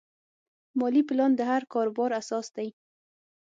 مالي 0.79 1.01
پلان 1.09 1.31
د 1.35 1.41
هر 1.51 1.63
کاروبار 1.73 2.09
اساس 2.21 2.47
دی. 2.55 2.69